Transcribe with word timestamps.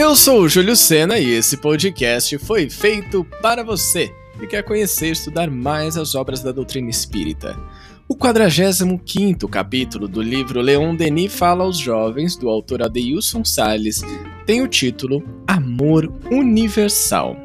Eu 0.00 0.16
sou 0.16 0.40
o 0.40 0.48
Júlio 0.48 0.74
Sena 0.74 1.18
e 1.18 1.28
esse 1.28 1.58
podcast 1.58 2.38
foi 2.38 2.70
feito 2.70 3.22
para 3.42 3.62
você 3.62 4.10
que 4.38 4.46
quer 4.46 4.62
conhecer 4.62 5.08
e 5.08 5.12
estudar 5.12 5.50
mais 5.50 5.94
as 5.94 6.14
obras 6.14 6.42
da 6.42 6.50
doutrina 6.52 6.88
espírita. 6.88 7.54
O 8.08 8.16
45 8.16 9.46
capítulo 9.46 10.08
do 10.08 10.22
livro 10.22 10.62
Leon 10.62 10.96
Denis 10.96 11.34
fala 11.34 11.64
aos 11.64 11.76
jovens, 11.76 12.34
do 12.34 12.48
autor 12.48 12.82
Adeilson 12.82 13.44
Salles, 13.44 14.00
tem 14.46 14.62
o 14.62 14.68
título 14.68 15.22
Amor 15.46 16.10
Universal. 16.30 17.36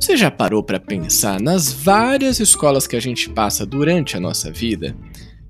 Você 0.00 0.16
já 0.16 0.30
parou 0.30 0.62
para 0.62 0.80
pensar 0.80 1.42
nas 1.42 1.70
várias 1.74 2.40
escolas 2.40 2.86
que 2.86 2.96
a 2.96 3.00
gente 3.00 3.28
passa 3.28 3.66
durante 3.66 4.16
a 4.16 4.20
nossa 4.20 4.50
vida? 4.50 4.96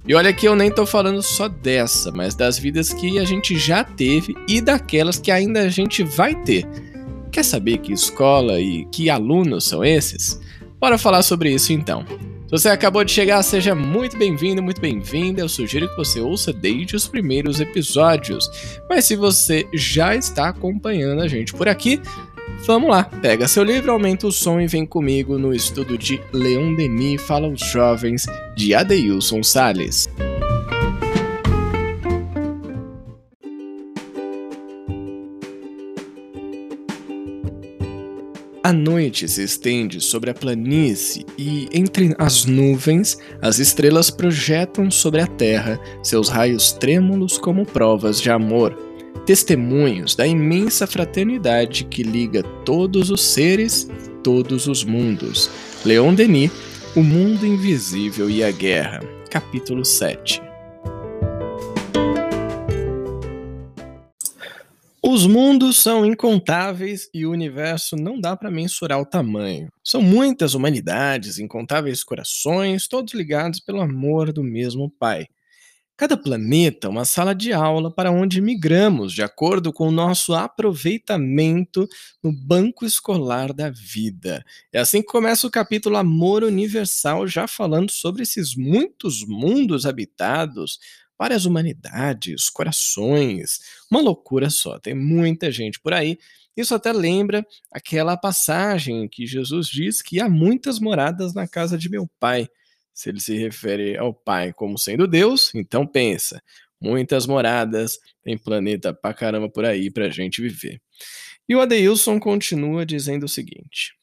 E 0.06 0.14
olha 0.14 0.32
que 0.32 0.48
eu 0.48 0.56
nem 0.56 0.70
tô 0.70 0.84
falando 0.84 1.22
só 1.22 1.46
dessa, 1.48 2.10
mas 2.10 2.34
das 2.34 2.58
vidas 2.58 2.92
que 2.92 3.18
a 3.20 3.24
gente 3.24 3.56
já 3.56 3.84
teve 3.84 4.34
e 4.48 4.60
daquelas 4.60 5.18
que 5.18 5.30
ainda 5.30 5.60
a 5.60 5.68
gente 5.68 6.02
vai 6.02 6.34
ter. 6.34 6.66
Quer 7.30 7.44
saber 7.44 7.78
que 7.78 7.92
escola 7.92 8.60
e 8.60 8.84
que 8.86 9.08
alunos 9.08 9.64
são 9.64 9.84
esses? 9.84 10.40
Bora 10.80 10.98
falar 10.98 11.22
sobre 11.22 11.52
isso 11.52 11.72
então. 11.72 12.04
Se 12.08 12.50
você 12.50 12.68
acabou 12.68 13.02
de 13.04 13.12
chegar, 13.12 13.42
seja 13.42 13.74
muito 13.74 14.18
bem-vindo, 14.18 14.62
muito 14.62 14.80
bem-vinda. 14.80 15.40
Eu 15.40 15.48
sugiro 15.48 15.88
que 15.88 15.96
você 15.96 16.20
ouça 16.20 16.52
desde 16.52 16.96
os 16.96 17.06
primeiros 17.06 17.60
episódios. 17.60 18.50
Mas 18.90 19.06
se 19.06 19.16
você 19.16 19.66
já 19.72 20.14
está 20.14 20.48
acompanhando 20.48 21.22
a 21.22 21.28
gente 21.28 21.54
por 21.54 21.68
aqui, 21.68 21.98
Vamos 22.64 22.90
lá, 22.90 23.02
pega 23.02 23.48
seu 23.48 23.64
livro, 23.64 23.90
aumenta 23.90 24.24
o 24.24 24.30
som 24.30 24.60
e 24.60 24.68
vem 24.68 24.86
comigo 24.86 25.36
no 25.36 25.52
estudo 25.52 25.98
de 25.98 26.20
Leon 26.32 26.76
Denis. 26.76 27.20
Fala 27.22 27.48
aos 27.48 27.60
Jovens, 27.60 28.24
de 28.54 28.72
Adeilson 28.72 29.42
Sales. 29.42 30.08
A 38.62 38.72
noite 38.72 39.26
se 39.26 39.42
estende 39.42 40.00
sobre 40.00 40.30
a 40.30 40.34
planície 40.34 41.26
e, 41.36 41.68
entre 41.72 42.14
as 42.16 42.44
nuvens, 42.44 43.18
as 43.42 43.58
estrelas 43.58 44.08
projetam 44.08 44.88
sobre 44.88 45.20
a 45.20 45.26
terra. 45.26 45.80
Seus 46.00 46.28
raios 46.28 46.70
trêmulos 46.70 47.36
como 47.36 47.66
provas 47.66 48.20
de 48.20 48.30
amor 48.30 48.91
testemunhos 49.26 50.14
da 50.14 50.26
imensa 50.26 50.86
fraternidade 50.86 51.84
que 51.84 52.02
liga 52.02 52.42
todos 52.64 53.10
os 53.10 53.22
seres, 53.22 53.88
todos 54.22 54.66
os 54.66 54.84
mundos. 54.84 55.50
Leon 55.84 56.14
Denis, 56.14 56.50
O 56.96 57.02
Mundo 57.02 57.46
Invisível 57.46 58.28
e 58.28 58.42
a 58.42 58.50
Guerra, 58.50 59.00
capítulo 59.30 59.84
7. 59.84 60.42
Os 65.04 65.26
mundos 65.26 65.78
são 65.78 66.06
incontáveis 66.06 67.10
e 67.12 67.26
o 67.26 67.32
universo 67.32 67.96
não 67.96 68.20
dá 68.20 68.36
para 68.36 68.50
mensurar 68.50 69.00
o 69.00 69.04
tamanho. 69.04 69.68
São 69.84 70.00
muitas 70.00 70.54
humanidades, 70.54 71.38
incontáveis 71.38 72.02
corações, 72.04 72.88
todos 72.88 73.12
ligados 73.12 73.60
pelo 73.60 73.80
amor 73.80 74.32
do 74.32 74.42
mesmo 74.42 74.90
Pai. 74.98 75.26
Cada 75.96 76.16
planeta 76.16 76.88
uma 76.88 77.04
sala 77.04 77.34
de 77.34 77.52
aula 77.52 77.90
para 77.94 78.10
onde 78.10 78.40
migramos 78.40 79.12
de 79.12 79.22
acordo 79.22 79.72
com 79.72 79.88
o 79.88 79.92
nosso 79.92 80.34
aproveitamento 80.34 81.86
no 82.22 82.32
banco 82.32 82.84
escolar 82.84 83.52
da 83.52 83.70
vida. 83.70 84.44
É 84.72 84.80
assim 84.80 85.00
que 85.00 85.06
começa 85.08 85.46
o 85.46 85.50
capítulo 85.50 85.96
Amor 85.96 86.42
Universal, 86.42 87.28
já 87.28 87.46
falando 87.46 87.90
sobre 87.90 88.22
esses 88.22 88.56
muitos 88.56 89.24
mundos 89.24 89.86
habitados, 89.86 90.78
várias 91.16 91.44
humanidades, 91.44 92.50
corações, 92.50 93.60
uma 93.90 94.00
loucura 94.00 94.50
só, 94.50 94.80
tem 94.80 94.94
muita 94.94 95.52
gente 95.52 95.78
por 95.78 95.92
aí. 95.92 96.18
Isso 96.56 96.74
até 96.74 96.92
lembra 96.92 97.46
aquela 97.70 98.16
passagem 98.16 99.08
que 99.08 99.26
Jesus 99.26 99.68
diz 99.68 100.02
que 100.02 100.20
há 100.20 100.28
muitas 100.28 100.80
moradas 100.80 101.32
na 101.32 101.46
casa 101.46 101.78
de 101.78 101.88
meu 101.88 102.08
pai. 102.18 102.48
Se 102.94 103.08
ele 103.08 103.20
se 103.20 103.36
refere 103.36 103.96
ao 103.96 104.12
Pai 104.12 104.52
como 104.52 104.78
sendo 104.78 105.06
Deus, 105.06 105.54
então 105.54 105.86
pensa, 105.86 106.42
muitas 106.80 107.26
moradas, 107.26 107.98
tem 108.22 108.36
planeta 108.36 108.92
pra 108.92 109.14
caramba 109.14 109.48
por 109.48 109.64
aí 109.64 109.90
pra 109.90 110.10
gente 110.10 110.42
viver. 110.42 110.80
E 111.48 111.54
o 111.54 111.60
Adeilson 111.60 112.18
continua 112.20 112.84
dizendo 112.86 113.24
o 113.24 113.28
seguinte: 113.28 113.94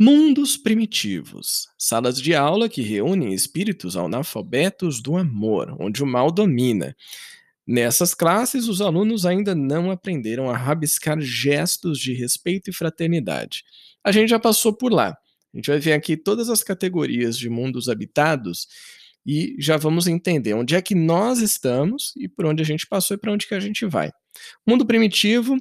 Mundos 0.00 0.56
primitivos, 0.56 1.66
salas 1.76 2.20
de 2.20 2.34
aula 2.34 2.68
que 2.68 2.82
reúnem 2.82 3.34
espíritos 3.34 3.96
analfabetos 3.96 5.02
do 5.02 5.16
amor, 5.16 5.76
onde 5.80 6.04
o 6.04 6.06
mal 6.06 6.30
domina. 6.30 6.94
Nessas 7.66 8.14
classes, 8.14 8.68
os 8.68 8.80
alunos 8.80 9.26
ainda 9.26 9.54
não 9.54 9.90
aprenderam 9.90 10.48
a 10.48 10.56
rabiscar 10.56 11.20
gestos 11.20 11.98
de 11.98 12.14
respeito 12.14 12.70
e 12.70 12.72
fraternidade. 12.72 13.64
A 14.02 14.12
gente 14.12 14.30
já 14.30 14.38
passou 14.38 14.72
por 14.72 14.92
lá. 14.92 15.18
Gente 15.58 15.70
vai 15.70 15.80
ver 15.80 15.92
aqui 15.92 16.16
todas 16.16 16.48
as 16.48 16.62
categorias 16.62 17.36
de 17.36 17.50
mundos 17.50 17.88
habitados 17.88 18.68
e 19.26 19.56
já 19.58 19.76
vamos 19.76 20.06
entender 20.06 20.54
onde 20.54 20.76
é 20.76 20.80
que 20.80 20.94
nós 20.94 21.40
estamos 21.40 22.12
e 22.16 22.28
por 22.28 22.46
onde 22.46 22.62
a 22.62 22.64
gente 22.64 22.86
passou 22.86 23.16
e 23.16 23.18
para 23.18 23.32
onde 23.32 23.48
que 23.48 23.54
a 23.56 23.58
gente 23.58 23.84
vai. 23.84 24.12
Mundo 24.64 24.86
primitivo, 24.86 25.56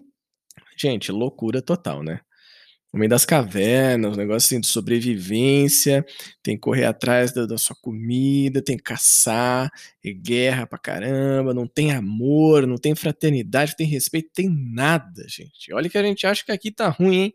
gente, 0.77 1.11
loucura 1.11 1.63
total, 1.63 2.03
né? 2.03 2.19
Homem 2.93 3.09
das 3.09 3.25
cavernas, 3.25 4.13
um 4.13 4.19
negócio 4.19 4.45
assim 4.45 4.61
de 4.61 4.67
sobrevivência, 4.67 6.05
tem 6.43 6.55
que 6.55 6.61
correr 6.61 6.85
atrás 6.85 7.33
da, 7.33 7.47
da 7.47 7.57
sua 7.57 7.75
comida, 7.81 8.61
tem 8.61 8.77
que 8.77 8.83
caçar, 8.83 9.67
é 10.05 10.13
guerra 10.13 10.67
pra 10.67 10.77
caramba, 10.77 11.55
não 11.55 11.65
tem 11.65 11.91
amor, 11.91 12.67
não 12.67 12.77
tem 12.77 12.93
fraternidade, 12.93 13.71
não 13.71 13.77
tem 13.77 13.87
respeito, 13.87 14.29
tem 14.31 14.47
nada, 14.47 15.25
gente. 15.27 15.73
Olha 15.73 15.89
que 15.89 15.97
a 15.97 16.03
gente 16.03 16.27
acha 16.27 16.45
que 16.45 16.51
aqui 16.51 16.71
tá 16.71 16.87
ruim, 16.87 17.15
hein? 17.15 17.33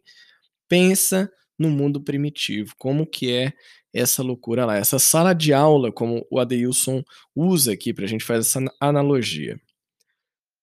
Pensa 0.68 1.28
no 1.58 1.70
mundo 1.70 2.00
primitivo. 2.00 2.74
Como 2.78 3.06
que 3.06 3.30
é 3.32 3.52
essa 3.92 4.22
loucura 4.22 4.64
lá? 4.64 4.76
Essa 4.76 4.98
sala 4.98 5.32
de 5.32 5.52
aula, 5.52 5.92
como 5.92 6.26
o 6.30 6.38
Adeilson 6.38 7.02
usa 7.34 7.72
aqui 7.72 7.92
para 7.92 8.04
a 8.04 8.08
gente 8.08 8.24
fazer 8.24 8.40
essa 8.40 8.60
analogia. 8.80 9.60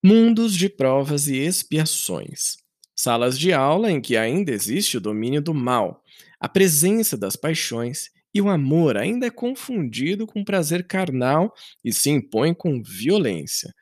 Mundos 0.04 0.56
de 0.56 0.70
provas 0.70 1.28
e 1.28 1.38
expiações. 1.38 2.58
Salas 2.96 3.38
de 3.38 3.54
aula 3.54 3.92
em 3.92 4.02
que 4.02 4.18
ainda 4.18 4.52
existe 4.52 4.98
o 4.98 5.02
domínio 5.02 5.42
do 5.42 5.54
mal, 5.54 6.04
a 6.40 6.50
presença 6.50 7.18
das 7.18 7.36
paixões 7.36 8.10
e 8.34 8.42
o 8.42 8.50
amor 8.50 8.98
ainda 8.98 9.26
é 9.26 9.30
confundido 9.30 10.28
com 10.28 10.44
prazer 10.44 10.86
carnal 10.86 11.54
e 11.84 11.92
se 11.92 12.10
impõe 12.10 12.54
com 12.54 12.82
violência. 12.82 13.74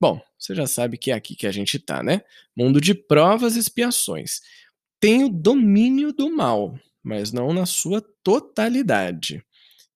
Bom, 0.00 0.20
você 0.38 0.54
já 0.54 0.66
sabe 0.66 0.98
que 0.98 1.10
é 1.10 1.14
aqui 1.14 1.34
que 1.34 1.46
a 1.46 1.52
gente 1.52 1.78
está, 1.78 2.02
né? 2.02 2.20
Mundo 2.56 2.80
de 2.80 2.94
provas 2.94 3.56
e 3.56 3.58
expiações 3.58 4.40
tem 5.00 5.24
o 5.24 5.28
domínio 5.28 6.12
do 6.12 6.30
mal, 6.34 6.78
mas 7.02 7.32
não 7.32 7.52
na 7.52 7.66
sua 7.66 8.02
totalidade. 8.22 9.42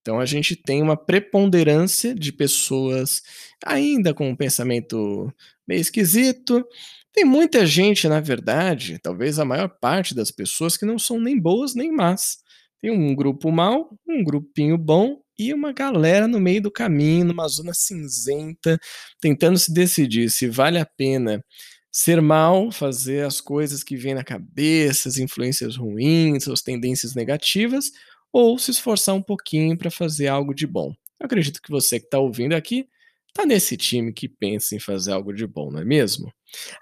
Então 0.00 0.18
a 0.18 0.26
gente 0.26 0.56
tem 0.56 0.82
uma 0.82 0.96
preponderância 0.96 2.14
de 2.14 2.32
pessoas 2.32 3.22
ainda 3.64 4.14
com 4.14 4.30
um 4.30 4.36
pensamento 4.36 5.32
meio 5.66 5.80
esquisito. 5.80 6.64
Tem 7.12 7.24
muita 7.24 7.66
gente, 7.66 8.08
na 8.08 8.20
verdade, 8.20 8.98
talvez 9.02 9.38
a 9.38 9.44
maior 9.44 9.68
parte 9.68 10.14
das 10.14 10.30
pessoas 10.30 10.76
que 10.76 10.86
não 10.86 10.98
são 10.98 11.20
nem 11.20 11.38
boas 11.38 11.74
nem 11.74 11.92
más. 11.92 12.38
Tem 12.80 12.90
um 12.90 13.14
grupo 13.14 13.50
mal, 13.52 13.90
um 14.08 14.24
grupinho 14.24 14.78
bom 14.78 15.20
e 15.38 15.52
uma 15.52 15.72
galera 15.72 16.26
no 16.26 16.40
meio 16.40 16.62
do 16.62 16.70
caminho, 16.70 17.26
numa 17.26 17.46
zona 17.48 17.74
cinzenta, 17.74 18.78
tentando 19.20 19.58
se 19.58 19.72
decidir 19.72 20.30
se 20.30 20.48
vale 20.48 20.78
a 20.78 20.86
pena 20.86 21.44
ser 21.92 22.20
mal, 22.22 22.70
fazer 22.70 23.24
as 23.24 23.40
coisas 23.40 23.82
que 23.82 23.96
vêm 23.96 24.14
na 24.14 24.22
cabeça, 24.22 25.08
as 25.08 25.18
influências 25.18 25.76
ruins, 25.76 26.46
as 26.46 26.62
tendências 26.62 27.14
negativas, 27.14 27.90
ou 28.32 28.58
se 28.58 28.70
esforçar 28.70 29.14
um 29.14 29.22
pouquinho 29.22 29.76
para 29.76 29.90
fazer 29.90 30.28
algo 30.28 30.54
de 30.54 30.66
bom. 30.66 30.94
Eu 31.18 31.26
acredito 31.26 31.60
que 31.60 31.70
você 31.70 31.98
que 31.98 32.06
está 32.06 32.18
ouvindo 32.18 32.54
aqui 32.54 32.88
está 33.28 33.44
nesse 33.44 33.76
time 33.76 34.12
que 34.12 34.28
pensa 34.28 34.74
em 34.74 34.80
fazer 34.80 35.12
algo 35.12 35.32
de 35.32 35.46
bom, 35.46 35.70
não 35.70 35.80
é 35.80 35.84
mesmo? 35.84 36.32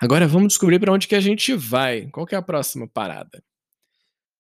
Agora 0.00 0.26
vamos 0.26 0.49
descobrir 0.49 0.78
para 0.78 0.93
onde 0.93 1.08
que 1.08 1.14
a 1.14 1.20
gente 1.20 1.55
vai. 1.55 2.08
Qual 2.10 2.26
é 2.31 2.37
a 2.37 2.43
próxima 2.43 2.87
parada? 2.88 3.43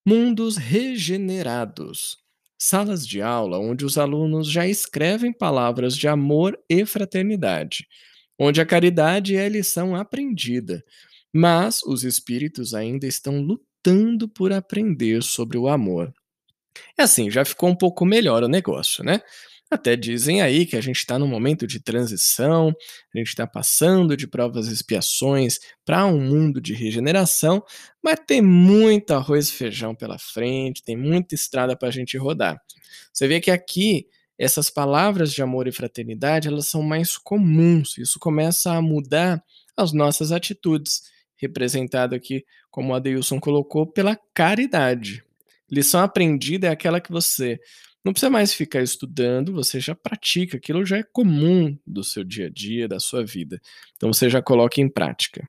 Mundos 0.06 0.56
regenerados. 0.56 2.16
Salas 2.58 3.06
de 3.06 3.22
aula 3.22 3.58
onde 3.58 3.84
os 3.84 3.98
alunos 3.98 4.50
já 4.50 4.66
escrevem 4.66 5.32
palavras 5.32 5.96
de 5.96 6.08
amor 6.08 6.58
e 6.68 6.84
fraternidade 6.84 7.86
onde 8.38 8.60
a 8.60 8.66
caridade 8.66 9.36
é 9.36 9.48
lição 9.48 9.96
aprendida, 9.96 10.82
mas 11.32 11.82
os 11.82 12.04
espíritos 12.04 12.74
ainda 12.74 13.06
estão 13.06 13.40
lutando 13.40 14.28
por 14.28 14.52
aprender 14.52 15.22
sobre 15.22 15.58
o 15.58 15.68
amor. 15.68 16.12
É 16.96 17.02
assim, 17.02 17.30
já 17.30 17.44
ficou 17.44 17.68
um 17.68 17.76
pouco 17.76 18.04
melhor 18.04 18.42
o 18.42 18.48
negócio, 18.48 19.04
né? 19.04 19.20
Até 19.70 19.96
dizem 19.96 20.40
aí 20.40 20.64
que 20.64 20.76
a 20.76 20.80
gente 20.80 20.96
está 20.96 21.18
num 21.18 21.26
momento 21.26 21.66
de 21.66 21.78
transição, 21.78 22.74
a 23.14 23.18
gente 23.18 23.28
está 23.28 23.46
passando 23.46 24.16
de 24.16 24.26
provas 24.26 24.68
e 24.68 24.72
expiações 24.72 25.58
para 25.84 26.06
um 26.06 26.18
mundo 26.18 26.58
de 26.58 26.72
regeneração, 26.72 27.62
mas 28.02 28.18
tem 28.26 28.40
muito 28.40 29.10
arroz 29.10 29.50
e 29.50 29.52
feijão 29.52 29.94
pela 29.94 30.18
frente, 30.18 30.82
tem 30.82 30.96
muita 30.96 31.34
estrada 31.34 31.76
para 31.76 31.88
a 31.88 31.90
gente 31.90 32.16
rodar. 32.16 32.58
Você 33.12 33.28
vê 33.28 33.40
que 33.40 33.50
aqui 33.50 34.06
essas 34.38 34.70
palavras 34.70 35.32
de 35.32 35.42
amor 35.42 35.66
e 35.66 35.72
fraternidade, 35.72 36.48
elas 36.48 36.68
são 36.68 36.82
mais 36.82 37.18
comuns. 37.18 37.98
Isso 37.98 38.18
começa 38.18 38.72
a 38.72 38.80
mudar 38.80 39.42
as 39.76 39.92
nossas 39.92 40.32
atitudes. 40.32 41.02
representado 41.40 42.16
aqui, 42.16 42.44
como 42.68 42.92
Adeilson 42.92 43.38
colocou, 43.38 43.86
pela 43.86 44.18
caridade. 44.34 45.24
Lição 45.70 46.00
aprendida 46.00 46.66
é 46.66 46.70
aquela 46.70 47.00
que 47.00 47.12
você 47.12 47.60
não 48.04 48.12
precisa 48.12 48.30
mais 48.30 48.54
ficar 48.54 48.82
estudando, 48.82 49.52
você 49.52 49.78
já 49.78 49.94
pratica, 49.94 50.56
aquilo 50.56 50.84
já 50.84 50.98
é 50.98 51.02
comum 51.02 51.76
do 51.86 52.02
seu 52.02 52.24
dia 52.24 52.46
a 52.46 52.50
dia, 52.50 52.88
da 52.88 52.98
sua 52.98 53.24
vida. 53.24 53.60
Então 53.96 54.12
você 54.12 54.30
já 54.30 54.40
coloca 54.40 54.80
em 54.80 54.88
prática. 54.88 55.48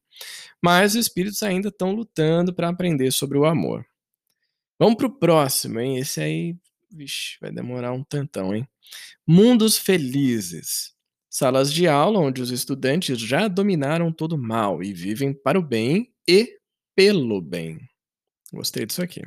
Mas 0.61 0.91
os 0.91 1.05
espíritos 1.07 1.41
ainda 1.41 1.69
estão 1.69 1.91
lutando 1.91 2.53
para 2.53 2.69
aprender 2.69 3.11
sobre 3.11 3.37
o 3.37 3.45
amor. 3.45 3.85
Vamos 4.77 4.95
para 4.95 5.07
o 5.07 5.17
próximo, 5.17 5.79
hein? 5.79 5.97
Esse 5.97 6.21
aí, 6.21 6.55
vixe, 6.91 7.37
vai 7.39 7.51
demorar 7.51 7.93
um 7.93 8.03
tantão, 8.03 8.53
hein? 8.53 8.67
Mundos 9.27 9.77
felizes. 9.77 10.93
Salas 11.29 11.71
de 11.71 11.87
aula 11.87 12.19
onde 12.19 12.41
os 12.41 12.49
estudantes 12.49 13.19
já 13.19 13.47
dominaram 13.47 14.11
todo 14.11 14.37
mal 14.37 14.81
e 14.81 14.93
vivem 14.93 15.33
para 15.33 15.59
o 15.59 15.63
bem 15.63 16.11
e 16.27 16.57
pelo 16.95 17.39
bem. 17.41 17.79
Gostei 18.51 18.85
disso 18.85 19.01
aqui. 19.03 19.21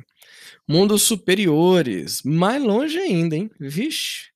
Mundos 0.67 1.03
superiores, 1.03 2.21
mais 2.23 2.61
longe 2.61 2.97
ainda, 2.97 3.35
hein? 3.35 3.49
Vixe! 3.59 4.33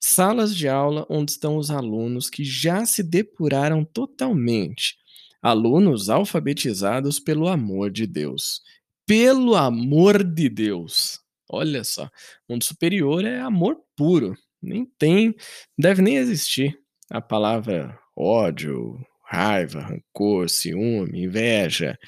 Salas 0.00 0.54
de 0.54 0.68
aula 0.68 1.06
onde 1.08 1.32
estão 1.32 1.56
os 1.56 1.70
alunos 1.70 2.28
que 2.28 2.44
já 2.44 2.84
se 2.84 3.02
depuraram 3.02 3.84
totalmente. 3.84 4.96
Alunos 5.40 6.10
alfabetizados 6.10 7.18
pelo 7.18 7.48
amor 7.48 7.90
de 7.90 8.06
Deus. 8.06 8.60
Pelo 9.06 9.54
amor 9.54 10.24
de 10.24 10.48
Deus! 10.48 11.20
Olha 11.48 11.84
só, 11.84 12.10
mundo 12.48 12.64
superior 12.64 13.24
é 13.24 13.40
amor 13.40 13.78
puro. 13.96 14.36
Nem 14.64 14.86
tem, 14.98 15.34
deve 15.78 16.02
nem 16.02 16.16
existir 16.16 16.78
a 17.10 17.20
palavra 17.20 17.98
ódio, 18.16 18.98
raiva, 19.24 19.80
rancor, 19.80 20.48
ciúme, 20.48 21.24
inveja, 21.24 21.98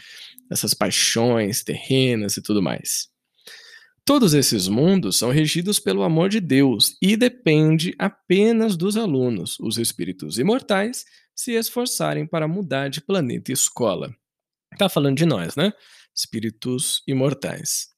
essas 0.50 0.74
paixões 0.74 1.62
terrenas 1.62 2.36
e 2.36 2.42
tudo 2.42 2.62
mais. 2.62 3.08
Todos 4.04 4.34
esses 4.34 4.68
mundos 4.68 5.16
são 5.16 5.30
regidos 5.30 5.80
pelo 5.80 6.04
amor 6.04 6.28
de 6.28 6.38
Deus 6.38 6.96
e 7.02 7.16
depende 7.16 7.92
apenas 7.98 8.76
dos 8.76 8.96
alunos, 8.96 9.58
os 9.58 9.78
espíritos 9.78 10.38
imortais, 10.38 11.04
se 11.34 11.52
esforçarem 11.52 12.24
para 12.24 12.46
mudar 12.46 12.88
de 12.88 13.00
planeta 13.00 13.50
e 13.50 13.54
escola. 13.54 14.14
Tá 14.78 14.88
falando 14.88 15.16
de 15.16 15.26
nós, 15.26 15.56
né? 15.56 15.72
Espíritos 16.14 17.02
imortais. 17.06 17.95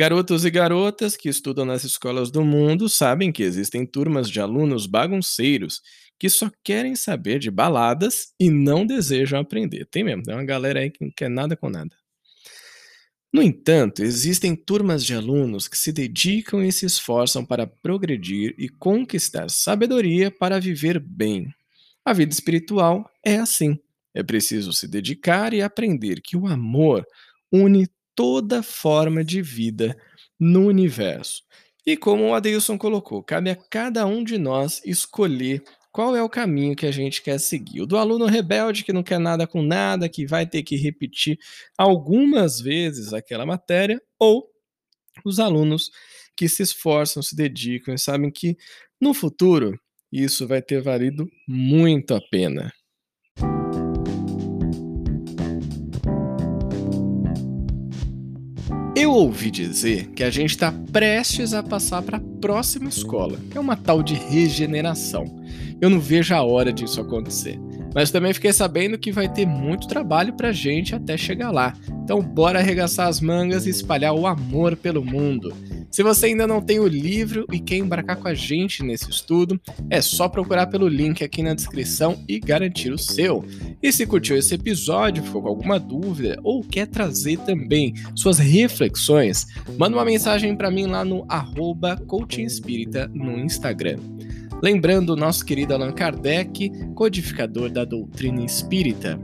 Garotos 0.00 0.46
e 0.46 0.50
garotas 0.50 1.14
que 1.14 1.28
estudam 1.28 1.66
nas 1.66 1.84
escolas 1.84 2.30
do 2.30 2.42
mundo 2.42 2.88
sabem 2.88 3.30
que 3.30 3.42
existem 3.42 3.84
turmas 3.84 4.30
de 4.30 4.40
alunos 4.40 4.86
bagunceiros 4.86 5.82
que 6.18 6.30
só 6.30 6.50
querem 6.64 6.96
saber 6.96 7.38
de 7.38 7.50
baladas 7.50 8.32
e 8.40 8.48
não 8.48 8.86
desejam 8.86 9.38
aprender. 9.38 9.84
Tem 9.84 10.02
mesmo, 10.02 10.22
tem 10.22 10.32
uma 10.32 10.42
galera 10.42 10.80
aí 10.80 10.90
que 10.90 11.04
não 11.04 11.12
quer 11.14 11.28
nada 11.28 11.54
com 11.54 11.68
nada. 11.68 11.94
No 13.30 13.42
entanto, 13.42 14.02
existem 14.02 14.56
turmas 14.56 15.04
de 15.04 15.12
alunos 15.12 15.68
que 15.68 15.76
se 15.76 15.92
dedicam 15.92 16.64
e 16.64 16.72
se 16.72 16.86
esforçam 16.86 17.44
para 17.44 17.66
progredir 17.66 18.54
e 18.56 18.70
conquistar 18.70 19.50
sabedoria 19.50 20.30
para 20.30 20.58
viver 20.58 20.98
bem. 20.98 21.46
A 22.02 22.14
vida 22.14 22.32
espiritual 22.32 23.04
é 23.22 23.36
assim. 23.36 23.78
É 24.14 24.22
preciso 24.22 24.72
se 24.72 24.88
dedicar 24.88 25.52
e 25.52 25.60
aprender 25.60 26.22
que 26.22 26.38
o 26.38 26.46
amor 26.46 27.06
une 27.52 27.86
toda 28.14 28.62
forma 28.62 29.24
de 29.24 29.42
vida 29.42 29.96
no 30.38 30.66
universo. 30.66 31.42
E 31.86 31.96
como 31.96 32.28
o 32.28 32.34
Adeilson 32.34 32.76
colocou, 32.76 33.22
cabe 33.22 33.50
a 33.50 33.56
cada 33.56 34.06
um 34.06 34.22
de 34.22 34.38
nós 34.38 34.82
escolher 34.84 35.62
qual 35.92 36.14
é 36.14 36.22
o 36.22 36.28
caminho 36.28 36.76
que 36.76 36.86
a 36.86 36.92
gente 36.92 37.20
quer 37.20 37.38
seguir? 37.40 37.80
O 37.80 37.86
do 37.86 37.96
aluno 37.96 38.26
rebelde 38.26 38.84
que 38.84 38.92
não 38.92 39.02
quer 39.02 39.18
nada 39.18 39.46
com 39.46 39.60
nada, 39.62 40.08
que 40.08 40.24
vai 40.24 40.46
ter 40.46 40.62
que 40.62 40.76
repetir 40.76 41.38
algumas 41.76 42.60
vezes 42.60 43.12
aquela 43.12 43.44
matéria, 43.44 44.00
ou 44.18 44.48
os 45.24 45.40
alunos 45.40 45.90
que 46.36 46.48
se 46.48 46.62
esforçam, 46.62 47.22
se 47.22 47.34
dedicam 47.34 47.94
e 47.94 47.98
sabem 47.98 48.30
que 48.30 48.56
no 49.00 49.12
futuro 49.12 49.78
isso 50.12 50.46
vai 50.46 50.62
ter 50.62 50.80
valido 50.80 51.28
muito 51.48 52.14
a 52.14 52.20
pena. 52.30 52.72
Eu 59.10 59.16
ouvi 59.16 59.50
dizer 59.50 60.06
que 60.10 60.22
a 60.22 60.30
gente 60.30 60.50
está 60.50 60.72
prestes 60.92 61.52
a 61.52 61.64
passar 61.64 62.00
para 62.00 62.18
a 62.18 62.22
próxima 62.40 62.88
escola, 62.88 63.40
que 63.50 63.58
é 63.58 63.60
uma 63.60 63.74
tal 63.74 64.04
de 64.04 64.14
regeneração. 64.14 65.24
Eu 65.80 65.90
não 65.90 65.98
vejo 65.98 66.32
a 66.32 66.44
hora 66.44 66.72
disso 66.72 67.00
acontecer. 67.00 67.58
Mas 67.92 68.12
também 68.12 68.32
fiquei 68.32 68.52
sabendo 68.52 68.96
que 68.96 69.10
vai 69.10 69.28
ter 69.28 69.44
muito 69.44 69.88
trabalho 69.88 70.34
pra 70.34 70.52
gente 70.52 70.94
até 70.94 71.16
chegar 71.16 71.50
lá. 71.50 71.74
Então 72.10 72.20
bora 72.20 72.58
arregaçar 72.58 73.06
as 73.06 73.20
mangas 73.20 73.66
e 73.66 73.70
espalhar 73.70 74.12
o 74.12 74.26
amor 74.26 74.74
pelo 74.74 75.04
mundo. 75.04 75.54
Se 75.92 76.02
você 76.02 76.26
ainda 76.26 76.44
não 76.44 76.60
tem 76.60 76.80
o 76.80 76.86
livro 76.88 77.46
e 77.52 77.60
quer 77.60 77.76
embarcar 77.76 78.16
com 78.16 78.26
a 78.26 78.34
gente 78.34 78.82
nesse 78.82 79.08
estudo, 79.08 79.60
é 79.88 80.00
só 80.00 80.28
procurar 80.28 80.66
pelo 80.66 80.88
link 80.88 81.22
aqui 81.22 81.40
na 81.40 81.54
descrição 81.54 82.20
e 82.26 82.40
garantir 82.40 82.90
o 82.90 82.98
seu. 82.98 83.44
E 83.80 83.92
se 83.92 84.04
curtiu 84.08 84.36
esse 84.36 84.56
episódio, 84.56 85.22
ficou 85.22 85.42
com 85.42 85.48
alguma 85.50 85.78
dúvida 85.78 86.36
ou 86.42 86.64
quer 86.64 86.88
trazer 86.88 87.38
também 87.38 87.94
suas 88.16 88.40
reflexões, 88.40 89.46
manda 89.78 89.96
uma 89.96 90.04
mensagem 90.04 90.56
para 90.56 90.68
mim 90.68 90.86
lá 90.86 91.04
no 91.04 91.24
arroba 91.28 91.96
no 93.14 93.38
Instagram. 93.38 94.00
Lembrando 94.60 95.10
o 95.10 95.16
nosso 95.16 95.44
querido 95.44 95.74
Allan 95.74 95.92
Kardec, 95.92 96.72
codificador 96.92 97.70
da 97.70 97.84
doutrina 97.84 98.44
espírita. 98.44 99.16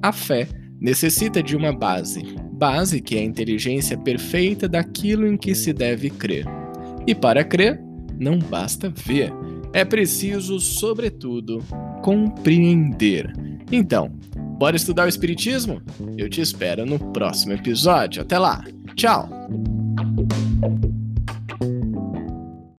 A 0.00 0.12
fé 0.12 0.46
necessita 0.80 1.42
de 1.42 1.56
uma 1.56 1.72
base, 1.72 2.22
base 2.52 3.00
que 3.00 3.16
é 3.16 3.20
a 3.20 3.24
inteligência 3.24 3.96
perfeita 3.96 4.68
daquilo 4.68 5.26
em 5.26 5.36
que 5.36 5.54
se 5.54 5.72
deve 5.72 6.10
crer. 6.10 6.46
E 7.06 7.14
para 7.14 7.44
crer, 7.44 7.80
não 8.18 8.38
basta 8.38 8.90
ver, 8.90 9.32
é 9.72 9.84
preciso, 9.84 10.58
sobretudo, 10.58 11.62
compreender. 12.02 13.32
Então, 13.70 14.10
bora 14.58 14.76
estudar 14.76 15.04
o 15.04 15.08
Espiritismo? 15.08 15.82
Eu 16.16 16.28
te 16.28 16.40
espero 16.40 16.86
no 16.86 16.98
próximo 17.12 17.52
episódio. 17.52 18.22
Até 18.22 18.38
lá! 18.38 18.64
Tchau! 18.96 19.28